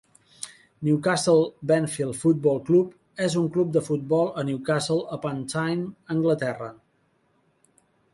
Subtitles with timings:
[0.85, 5.85] Newcastle Benfield Football Club és un club de futbol a Newcastle upon Tyne,
[6.17, 6.71] Anglaterra.